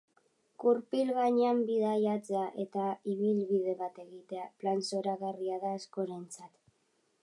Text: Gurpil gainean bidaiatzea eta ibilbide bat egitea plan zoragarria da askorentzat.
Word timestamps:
Gurpil 0.61 1.11
gainean 1.17 1.59
bidaiatzea 1.67 2.43
eta 2.65 2.87
ibilbide 3.15 3.77
bat 3.85 4.03
egitea 4.07 4.51
plan 4.63 4.85
zoragarria 4.91 5.65
da 5.67 5.77
askorentzat. 5.83 6.57